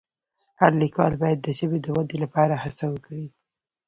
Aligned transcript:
هر 0.61 0.71
لیکوال 0.81 1.13
باید 1.21 1.39
د 1.41 1.47
ژبې 1.57 1.79
د 1.81 1.87
ودې 1.95 2.17
لپاره 2.23 2.53
هڅه 2.63 2.85
وکړي. 2.93 3.25